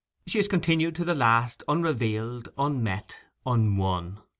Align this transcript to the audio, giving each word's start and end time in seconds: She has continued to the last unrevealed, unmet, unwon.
She 0.25 0.39
has 0.39 0.47
continued 0.47 0.95
to 0.95 1.05
the 1.05 1.13
last 1.13 1.61
unrevealed, 1.67 2.49
unmet, 2.57 3.17
unwon. 3.45 4.17